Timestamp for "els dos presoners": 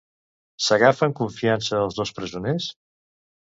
1.85-2.73